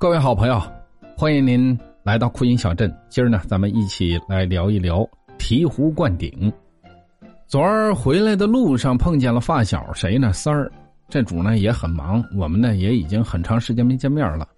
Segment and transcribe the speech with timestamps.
[0.00, 0.58] 各位好朋友，
[1.14, 2.90] 欢迎您来到酷音小镇。
[3.10, 5.06] 今儿呢，咱们一起来聊一聊
[5.38, 6.50] 醍醐灌顶。
[7.46, 10.32] 昨儿回来的路上碰见了发小，谁呢？
[10.32, 10.72] 三儿。
[11.10, 14.48] 这主呢也很忙，我们呢也已经很长时间没见面了。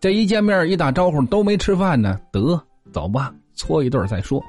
[0.00, 2.58] 这一见面一打招呼都没吃饭呢，得
[2.90, 4.42] 走吧，搓一顿再说。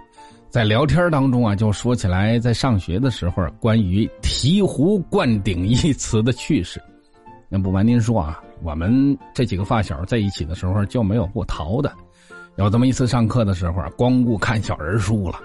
[0.50, 6.82] 在聊天当中啊，就说起来在上学的时候关于醍醐灌顶一词的趣事。
[7.50, 8.42] 那不瞒您说啊。
[8.64, 11.92] 我们这几个发小在一起的时候就没有不逃的。
[12.58, 15.40] 有这么一次上课的时候，光顾看小人书了，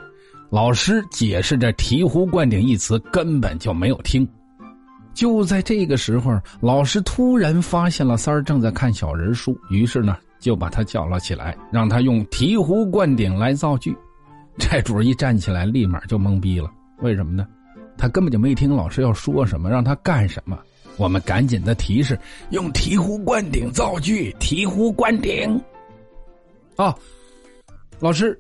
[0.50, 4.28] 老师解释这“醍醐灌顶”一词根本就没有听。
[5.14, 13.96] 就在这个时候，老师突然发现了三儿正在看小人书，于是呢就把他叫了起来，让他用“醍醐灌顶”来造句。
[14.58, 16.70] 这主一站起来，立马就懵逼了。
[16.98, 17.46] 为什么呢？
[17.96, 20.58] 他根本就没听老师要说什么，让他干什么。
[20.96, 22.18] 我们赶紧的提示，
[22.50, 24.34] 用醍醐灌顶造句。
[24.40, 25.60] 醍醐灌顶。
[26.76, 26.94] 啊，
[28.00, 28.38] 老师，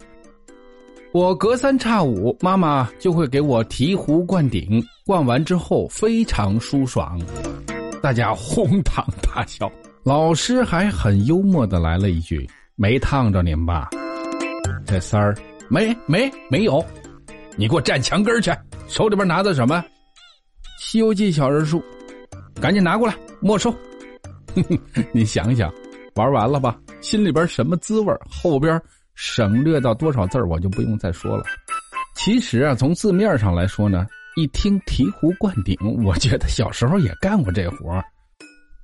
[1.12, 7.20] 我隔三差五，妈妈就会给我醍醐灌顶，灌完之后非常舒爽。
[8.02, 9.70] 大家哄堂大笑。
[10.02, 13.90] 老师还很幽默的来了一句：“没烫着您吧？”
[14.86, 15.34] 这三儿
[15.68, 16.84] 没没没有，
[17.56, 18.52] 你给我站墙根去，
[18.86, 19.76] 手里边拿的什么？
[20.78, 21.82] 《西游记》小人书。
[22.60, 23.74] 赶紧拿过来，没收。
[25.12, 25.72] 你想想，
[26.14, 26.78] 玩完了吧？
[27.00, 28.80] 心里边什么滋味后边
[29.14, 31.44] 省略到多少字我就不用再说了。
[32.14, 38.02] 其实啊，从字面上来说呢，一听醍醐灌顶，我觉得小时候也干过这活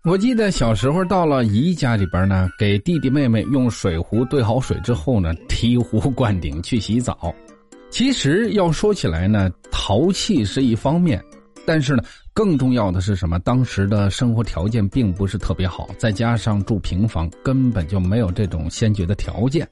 [0.05, 7.35] 我记得小时候到了姨家里边呢，给弟弟妹妹用水壶兑好水之后呢，醍醐灌顶去洗澡。
[7.89, 11.23] 其实要说起来呢，淘气是一方面。
[11.65, 13.39] 但是呢，更重要的是什么？
[13.41, 19.69] 当时的生活条件并不是特别好，再加上住平房，根本就没有这种先决的条件。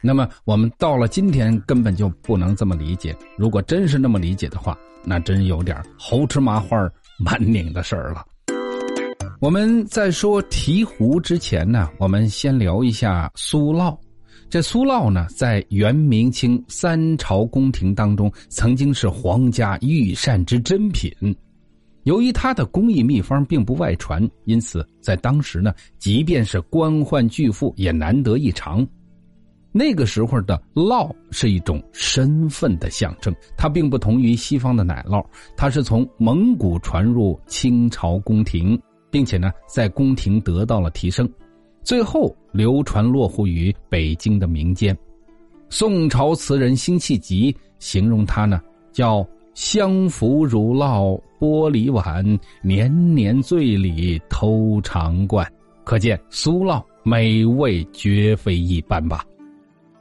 [0.00, 3.16] 那么我们到了今天，根本就不能这么理解。
[3.36, 6.76] 如果真是那么理解的话，那真有点猴吃麻花
[7.18, 8.24] 满拧的事儿了。
[9.40, 13.96] 我们在说醍醐之前呢，我们先聊一下苏烙。
[14.48, 21.12] 这苏烙呢，在元、明、清三朝宫廷当中，曾经是皇家御膳之珍品。
[22.04, 28.86] 由于它的工艺秘方并不外传，因此在当时呢，即便是官宦巨富也难得一尝。
[29.72, 35.22] 那个时候的烙是一种身份的象征，它并不同于西方的奶酪，
[35.56, 38.80] 它是从蒙古传入清朝宫廷，
[39.10, 41.28] 并且呢，在宫廷得到了提升。
[41.86, 44.94] 最后流传落户于北京的民间，
[45.68, 48.60] 宋朝词人辛弃疾形容它呢，
[48.90, 49.24] 叫
[49.54, 52.24] 香浮乳酪玻璃碗，
[52.60, 55.46] 年年醉里偷尝灌。
[55.84, 59.24] 可见苏酪美味绝非一般吧。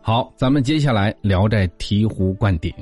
[0.01, 2.73] 好，咱们接下来聊这醍醐灌顶。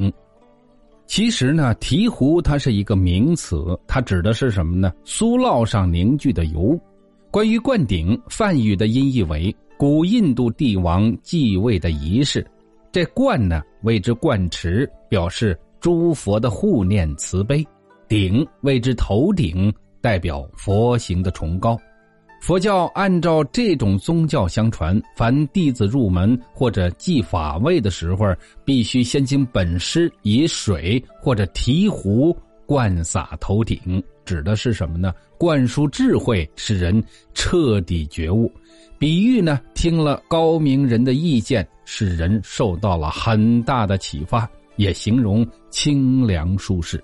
[1.07, 4.93] 其实呢，醍醐它是一个名词，它指的是什么呢？
[5.03, 6.79] 酥酪上凝聚的油。
[7.33, 12.45] 关于灌顶，梵语的音译为古印度帝王继位的仪式。
[12.91, 17.65] 这灌呢，谓之灌池，表示诸佛的护念慈悲；
[18.07, 21.75] 顶谓之头顶，代表佛行的崇高。
[22.39, 28.31] 佛教按照这种宗教相传，凡弟子入门或者继法位的时候，
[28.63, 32.31] 必须先经本师以水或者醍醐
[32.67, 33.81] 灌洒头顶。
[34.25, 35.13] 指的是什么呢？
[35.37, 37.03] 灌输智慧，使人
[37.33, 38.51] 彻底觉悟。
[38.97, 46.97] 比喻呢，听了高明人的意见，使人受到了很大的启发，也形容清凉舒适。《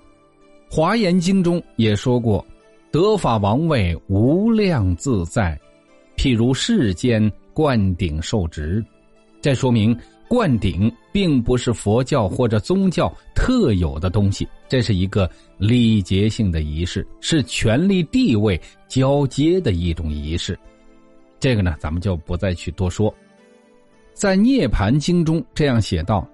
[0.70, 2.44] 华严经》中也说过
[2.90, 5.60] ：“得法王位无量自在，
[6.16, 8.84] 譬如世间灌顶受职。”
[9.42, 9.96] 这说明。
[10.30, 20.56] 灌顶并不是佛教或者宗教特有的东西，这是一个礼节性的仪式，是权力地位交接的一种仪式。
[21.40, 23.12] 这个呢，咱们就不再去多说。
[24.14, 26.24] 在《涅盘经》中这样写道：“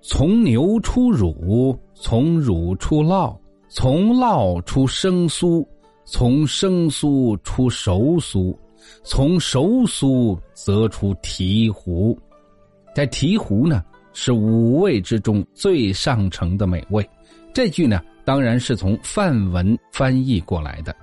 [0.00, 3.36] 从牛出乳，从乳出酪，
[3.68, 5.62] 从酪出生酥，
[6.06, 8.56] 从生酥出熟酥，
[9.02, 12.16] 从熟酥则出醍醐。”
[12.94, 17.06] 在醍醐呢，是五味之中最上乘的美味。
[17.52, 20.94] 这句呢，当然是从梵文翻译过来的。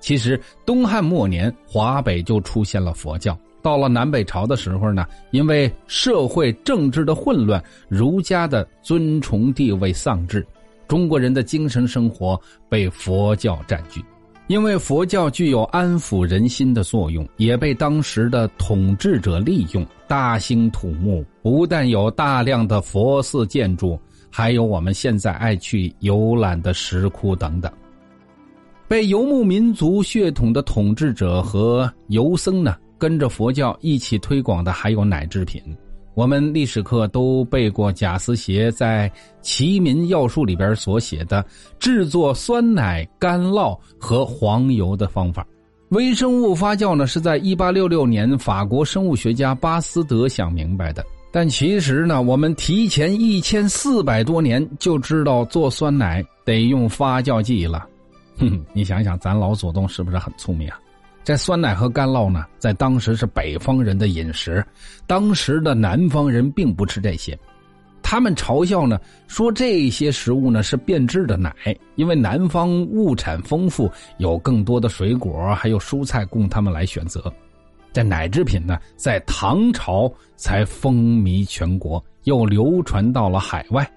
[0.00, 3.38] 其实东汉末年，华北就出现了佛教。
[3.62, 10.46] 到了南北朝的时候呢，因为社会政治的混乱，儒家的尊崇地位丧志，
[10.86, 12.38] 中国人的精神生活
[12.68, 14.04] 被佛教占据。
[14.46, 21.24] 因为佛教具有安抚人心的作用，也被当时的统治者利用，大兴土木。
[21.42, 23.98] 不但有大量的佛寺建筑，
[24.30, 27.72] 还有我们现在爱去游览的石窟等等。
[28.86, 35.62] 被游牧民族血统的统治者和游僧呢，跟着佛教一起推广的还有奶制品。
[36.14, 39.10] 我们历史课都背过贾思勰在
[39.42, 41.44] 《齐民要术》里边所写的
[41.78, 45.46] 制作酸奶、干酪和黄油的方法。
[45.90, 51.04] 微生物发酵呢，是在1866年法国生物学家巴斯德想明白的。
[51.32, 57.88] 但其实呢，我们提前一千四百多年就知道做酸奶得用发酵剂了。
[58.38, 60.78] 哼，你想想，咱老祖宗是不是很聪明啊？
[61.24, 64.62] 这酸奶和干酪呢，在当时是北方人的饮食，
[65.06, 67.36] 当时的南方人并不吃这些，
[68.02, 71.50] 他们嘲笑呢，说这些食物呢是变质的奶，
[71.94, 77.32] 因为南方物产丰富，有更多的水果还有蔬菜供他们来选择。
[77.90, 83.90] 这奶制品呢，在唐朝才风靡全国，又流传到了海外。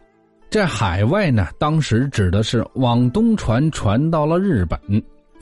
[0.50, 4.80] 这海外呢，当时指的是往东传，传到了日本，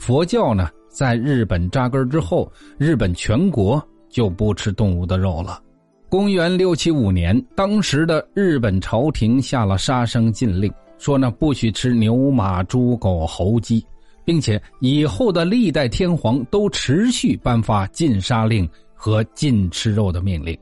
[0.00, 0.68] 佛教呢。
[0.96, 5.62] 在日本扎根之后，日本全国就不吃动物的肉了。
[6.08, 13.84] 公元六七五年，当时的日本朝廷下了杀生禁令，说呢不许吃牛马猪狗猴鸡，
[14.24, 20.58] 并且以后的历代天皇都持续颁发禁杀令和禁吃肉的命令。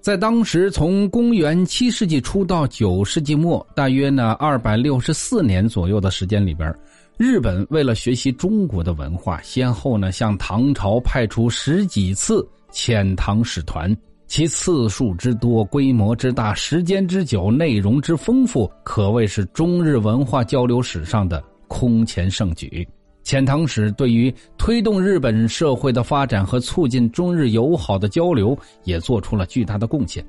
[0.00, 6.74] 在当时，从公元七世纪初到九世纪末，大约呢二百六十四年左右的时间里边。
[7.18, 13.94] 日本为了学习中国的文化，先后呢向唐朝派出十几次遣唐使团，
[14.28, 22.86] 其次数之多、规模之大、时间之久、内容之丰富，可谓是中日文化交流史上的空前盛举。
[23.24, 30.24] 遣唐使对于推动日本社会的发展和促进中日友好的交流，也做出了巨大的贡献。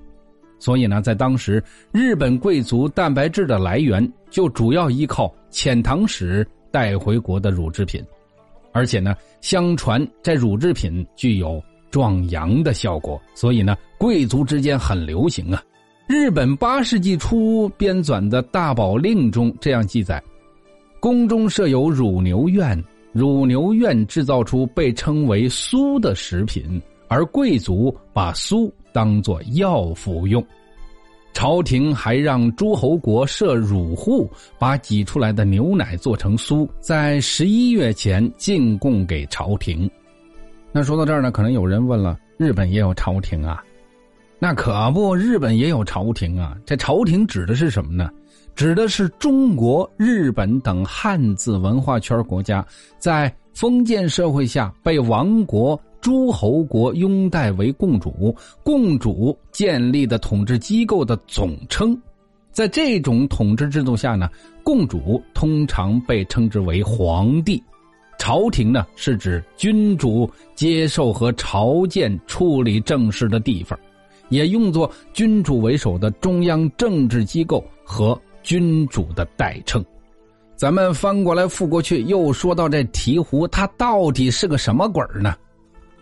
[0.57, 6.45] 所以呢，在当时，日本贵族蛋白质的来源就主要依靠遣唐使。
[6.71, 8.04] 带回国的乳制品，
[8.71, 15.63] 而且呢，相传这乳制品具有壮阳的效果，所以呢，贵族之间很流行啊。
[16.07, 20.21] 日本八世纪初编纂的大宝令中这样记载：
[21.00, 30.44] 宫中设有乳牛院，乳牛院制造出被称为酥的食品，而贵族把酥当作药服用。
[31.33, 39.89] 朝廷还让诸侯国设乳户，把挤出来的牛奶做成酥，在十一月前进贡给朝廷。
[40.71, 43.63] 那说到这儿呢，可能有人问了：日本也有朝廷啊？
[44.37, 46.55] 那可不，日本也有朝廷啊。
[46.65, 48.09] 这朝廷指的是什么呢？
[48.55, 52.65] 指的是中国、日本等汉字文化圈国家
[52.97, 55.79] 在封建社会下被亡国。
[56.01, 62.00] 诸侯国拥戴为共主，共主建立的统治机构的总称，
[62.51, 64.30] 在这种统治制度下呢，
[64.63, 67.62] 共主通常被称之为皇帝，
[68.18, 73.78] 朝廷呢是指君主接受和朝见处理政事的地方，
[74.30, 79.84] 也用作君主为首的中央政治机构和君主的代称。
[80.56, 85.36] 咱们翻过来覆过去，又说到这醍醐，它到底是个什么鬼呢？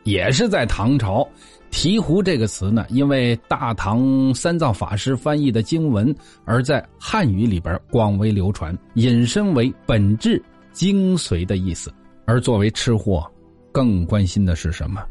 [0.07, 1.27] 也是在唐朝
[1.69, 11.93] ，“醍醐”这个词呢，因为大唐三藏法师翻译的经文，而在汉语里边广为流传，引申为本质、精髓的意思。
[12.23, 13.29] 而作为吃货，
[13.69, 15.03] 更关心的是什么？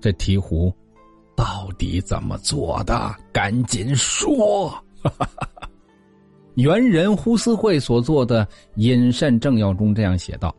[0.00, 0.72] 这醍醐
[1.36, 3.14] 到底怎么做的？
[3.32, 4.74] 赶紧说！
[6.56, 10.52] 元人呼思慧所做的《饮膳正要》中这样写道：“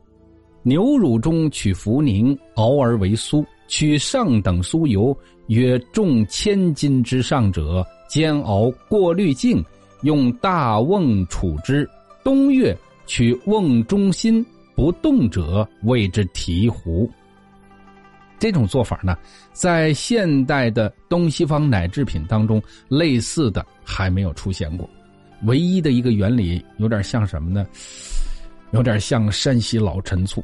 [0.65, 5.17] 牛乳中取茯苓，熬而为酥。”取上等酥油，
[5.47, 9.63] 约重千斤之上者，煎熬过滤净，
[10.03, 11.89] 用大瓮储之。
[12.23, 14.45] 冬月取瓮中心
[14.75, 17.09] 不动者，谓之醍醐。
[18.37, 19.17] 这种做法呢，
[19.51, 24.87] 在现代的东西方奶制品当中，类似的还没有出现过。
[25.45, 27.65] 唯一的一个原理，有点像什么呢？
[28.73, 30.43] 有点像山西老陈醋。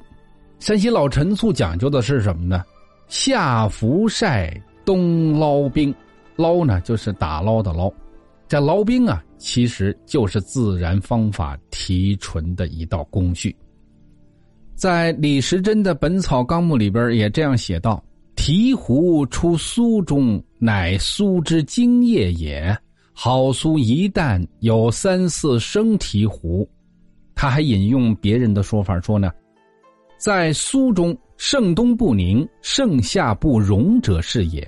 [0.62, 2.64] 山西老陈醋讲究的是什么呢？
[3.08, 5.92] 夏伏晒，冬捞冰，
[6.36, 7.92] 捞呢就是打捞的捞，
[8.48, 13.56] 这捞冰啊，其实就是自然方法提纯的一道工序。
[14.76, 18.02] 在李时珍的《本草纲目》里边也这样写道
[18.38, 22.78] ：“醍醐出苏中，乃苏之精液也。
[23.14, 26.64] 好酥一旦有三四升醍醐。”
[27.34, 29.32] 他还引用别人的说法说呢。
[30.22, 34.64] 在苏中，盛冬不宁，盛夏不容者是也。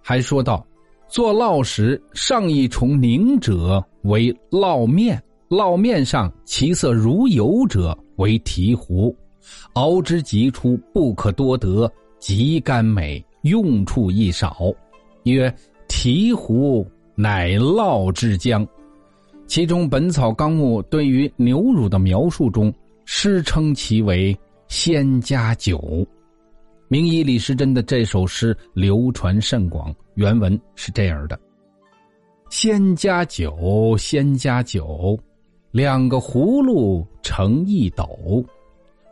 [0.00, 0.64] 还说道：
[1.08, 9.12] 做烙时，上一重凝者为烙面，烙面上其色如油者为醍醐。
[9.72, 14.72] 熬之极出，不可多得，极甘美，用处亦少。
[15.24, 15.52] 曰：
[15.88, 18.64] 醍醐乃烙之浆。
[19.48, 22.72] 其中《本草纲目》对于牛乳的描述中，
[23.04, 24.32] 诗称其为。
[24.68, 26.04] 仙家酒，
[26.88, 29.94] 名医李时珍的这首诗流传甚广。
[30.14, 31.38] 原文是这样的
[32.50, 35.16] ：“仙家酒，仙家酒，
[35.70, 38.44] 两个葫芦成一斗，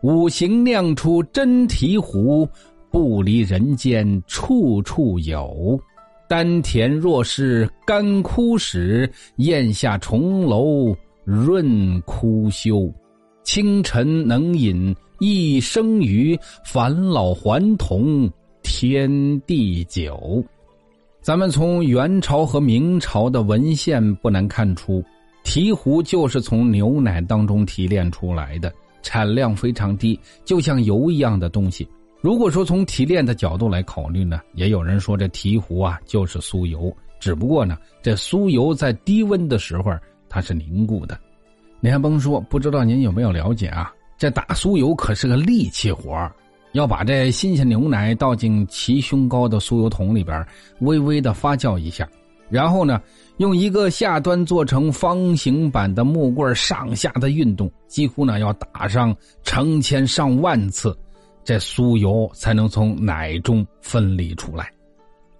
[0.03, 2.49] 五行酿出真醍醐，
[2.91, 5.81] 不离人间处处有。
[6.29, 12.93] 丹田若是干枯时，咽下重楼润枯休。
[13.45, 14.93] 清晨能饮。”
[15.27, 18.31] 一生于返老还童，
[18.63, 20.45] 天地久。
[21.23, 25.03] 咱们从元朝和明朝的文献不难看出，
[25.43, 28.71] 醍醐就是从牛奶当中提炼出来的，
[29.03, 31.89] 产量非常低，就像油一样的东西。
[32.21, 39.91] 如果说从提炼的角度来考虑呢，也有人说这醍醐啊就是酥油，只不过呢，这酥油在低温的时候
[40.29, 41.19] 它是凝固的。
[41.81, 43.91] 你还甭说，不知道您有没有了解啊？
[44.17, 46.31] 这打酥油可是个力气活
[46.73, 50.45] 要把这新鲜牛奶倒进齐胸高的酥油桶里边，
[50.81, 52.09] 微微的发酵一下，
[52.49, 53.01] 然后呢，
[53.37, 60.97] 用一个下端做成方形版的木棍上下的运动，几乎呢要打上成千上万次，
[61.45, 64.69] 这酥油才能从奶中分离出来。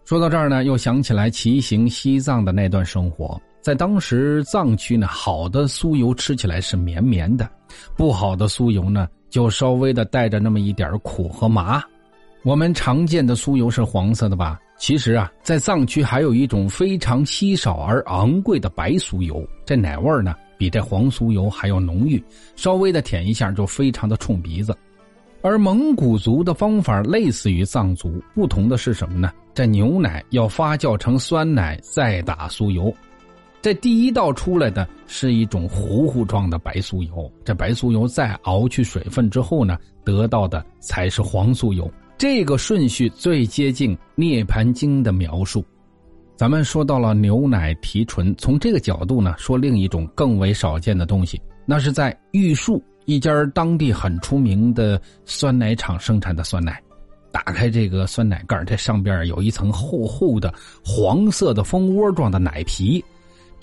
[0.05, 3.41] 说到这儿呢，又想起来骑行西藏的那段生活。
[3.65, 7.49] 在当时藏区呢，好的酥油吃起来是绵绵的，
[7.97, 11.83] 不好的酥油呢就稍微的带着那么一点苦和麻。
[12.43, 14.61] 我们常见的酥油是黄色的吧？
[14.77, 22.23] 其实啊，在藏区还有一种非常稀少而昂贵的白酥油，这奶味呢比这黄酥油还要浓郁，
[22.57, 24.77] 稍微的舔一下就非常的冲鼻子。
[25.41, 29.33] 而蒙古族的方法类似于藏族，不同的是什么呢？
[29.55, 32.93] 这牛奶要发酵成酸奶，再打酥油。
[33.65, 41.91] 这第一道出来的是一种糊糊状的白酥油，这白酥油再熬去水分之后呢，得到的才是黄酥油。
[42.19, 45.65] 这个顺序最接近《涅盘经》的描述。
[46.37, 56.79] 咱们说到了牛奶提纯，从这个角度呢，说另一种更为少见的东西，那是在玉树一家当地很出名的酸奶厂生产的酸奶。
[57.33, 60.53] 打开这个酸奶盖，这上边有一层厚厚的
[60.85, 63.03] 黄色的蜂窝状的奶皮。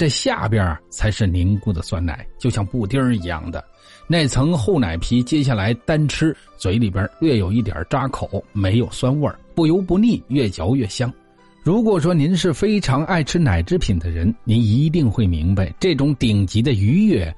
[0.02, 3.64] 这下边才是凝固的酸奶，就像布丁一样的
[4.08, 5.22] 那层厚奶皮。
[5.22, 11.14] 接下来单吃，嘴里边略有一点扎口，没有酸味不油不腻，越嚼越香。
[11.62, 17.32] 如果说您是非常爱吃奶制品的人，您一定会明白，这种顶级的愉悦，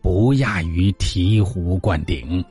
[0.00, 2.42] 不亚于醍醐灌顶。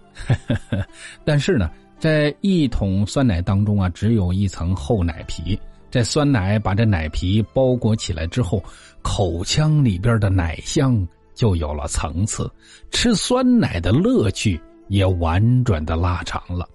[1.26, 5.60] 但是呢，在一桶酸奶当中啊，只有一层厚奶皮。
[5.96, 8.62] 这酸奶把这奶皮包裹起来之后，
[9.02, 12.52] 口腔里边的奶香就有了层次，
[12.92, 14.60] 吃酸奶的乐趣
[14.90, 16.68] 也婉转的拉长了。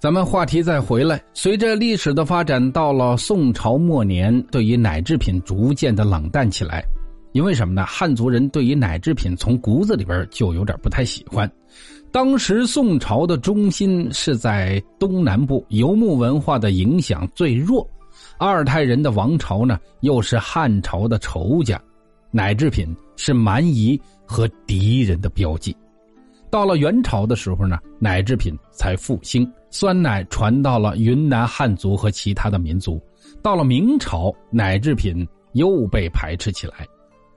[0.00, 6.84] 咱们话题再回来，随着历史的发展，到了宋朝末年，对于奶制品逐渐的冷淡起来。
[7.34, 7.86] 因为什么呢？
[7.86, 11.48] 汉族人对于奶制品从骨子里边就有点不太喜欢。
[12.10, 17.88] 当时宋朝的中心是在东南部，游牧文化的影响最弱。
[18.38, 21.80] 二太人的王朝呢，又是汉朝的仇家，
[22.30, 25.76] 奶制品是蛮夷和敌人的标记。
[26.50, 33.00] 到了元朝的时候呢，奶制品才复兴，酸奶传到了云南汉族和其他的民族。
[33.42, 36.86] 到了明朝，奶制品又被排斥起来。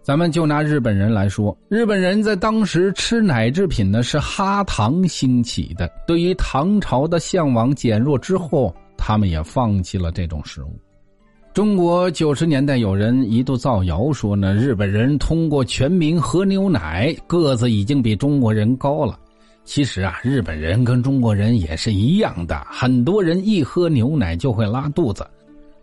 [0.02, 8.74] 咱们就拿日本人来说，日本人在当时吃奶制品呢是哈糖兴起的，对于唐朝的向往减弱之后，
[9.04, 10.80] 他们也放弃了这种食物。
[11.56, 19.20] 中国九十年代有人一度造谣说呢，日本人通过全民喝牛奶，个子已经比中国人高了。
[19.66, 25.28] 其实啊，日本人跟中国人也是一样的，很多人一喝牛奶就会拉肚子。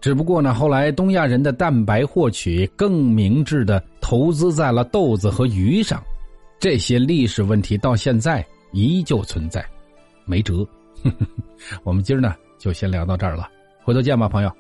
[0.00, 6.00] 只不过呢，后来东亚人的蛋白获取更明智的投资在了豆子和鱼上，
[6.60, 9.64] 这些历史问题到现在依旧存在，
[10.24, 10.64] 没辙。
[11.84, 13.48] 我们今儿呢就先聊到这儿了，
[13.82, 14.52] 回头见吧，朋友。